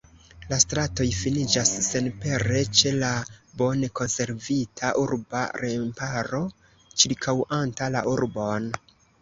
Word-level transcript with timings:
La 0.51 0.57
stratoj 0.61 1.05
finiĝas 1.17 1.73
senpere 1.87 2.63
ĉe 2.79 2.93
la 3.03 3.11
bone 3.63 3.91
konservita 4.01 4.91
urba 5.05 5.45
remparo 5.65 6.43
ĉirkaŭanta 7.03 7.93
la 7.99 8.07
urbon. 8.17 8.71